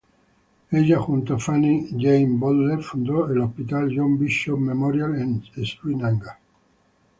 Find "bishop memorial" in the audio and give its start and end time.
4.17-5.15